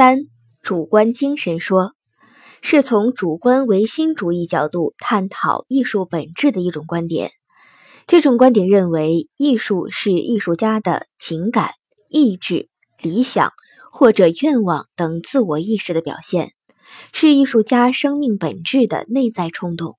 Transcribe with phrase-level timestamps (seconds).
[0.00, 0.20] 三、
[0.62, 1.92] 主观精神说，
[2.62, 7.32] 是从主观唯心主义角度探讨艺术本质的一种观点。
[8.06, 11.72] 这种观点认为，艺术是艺术家的情感、
[12.08, 12.70] 意志、
[13.02, 13.52] 理想
[13.92, 16.54] 或者愿望等自我意识的表现，
[17.12, 19.98] 是艺术家生命本质的内在冲动。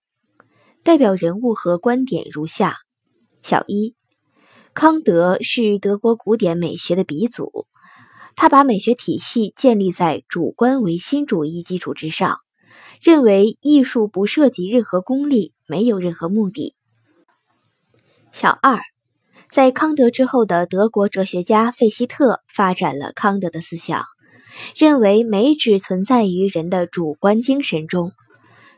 [0.81, 2.77] 代表人物和观点如下：
[3.43, 3.93] 小一，
[4.73, 7.67] 康德是德国古典美学的鼻祖。
[8.35, 12.39] 他把美学体系建立在主观唯心主义基础之上，
[13.01, 16.75] 认为艺术不涉及任何功利，没有任何目的。
[18.31, 18.79] 小二，
[19.49, 24.05] 在康德之后的德国哲学家费希特发展了康德的思想，
[24.75, 28.13] 认为美只存在于人的主观精神中，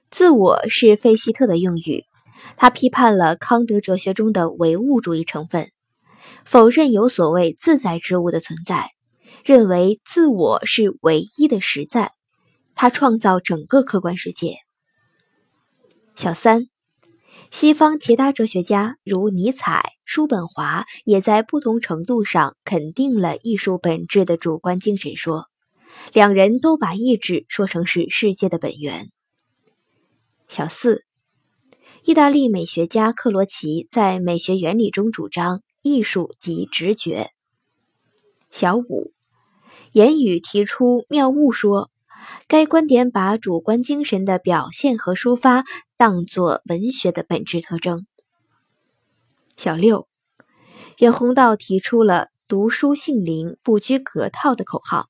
[0.09, 2.05] 自我是费希特的用语。
[2.57, 5.69] 他批判了康德哲学中的唯物主义成分，
[6.43, 8.92] 否认有所谓自在之物的存在。
[9.43, 12.13] 认为自我是唯一的实在，
[12.75, 14.59] 他创造整个客观世界。
[16.15, 16.67] 小三，
[17.51, 25.47] 西方其他哲学家如尼采、叔本华也在不同程度上肯定了艺术本质的主观精神说，
[26.13, 29.11] 两人都把意志说成是世界的本源。
[30.47, 31.03] 小四，
[32.05, 37.31] 意大利美学家克罗齐在《美学原理》中主张艺术即直觉。
[38.49, 39.12] 小五。
[39.93, 41.91] 言语提出谬误说，
[42.47, 45.63] 该观点把主观精神的表现和抒发
[45.97, 48.03] 当作文学的本质特征。
[49.55, 50.07] 小六，
[50.97, 55.09] 袁宏道提出了“读书性灵，不拘格套”的口号。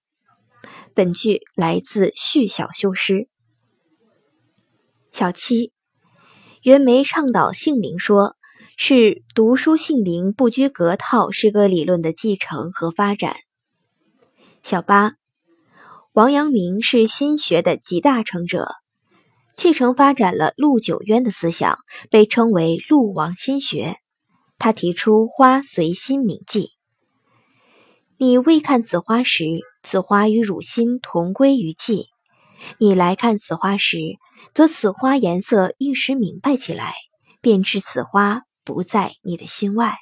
[0.94, 3.14] 本句来自《续小修诗》。
[5.14, 5.72] 小七，
[6.61, 8.36] 袁枚倡导性灵说，
[8.76, 13.38] 是“读书性灵，不拘格套”诗歌理论的继承和发展。
[14.66, 15.16] 小八，
[16.14, 18.75] 王阳明是心学的集大成者，
[19.58, 23.98] 继承发展了陆九渊的思想，被称为陆王心学。
[24.58, 26.70] 他提出“花随心铭记”，
[28.15, 29.43] 你未看此花时，
[29.82, 32.05] 此花与汝心同归于寂；
[32.77, 33.98] 你来看此花时，
[34.54, 36.93] 则此花颜色一时明白起来，
[37.42, 39.98] 便知此花不在你的心外。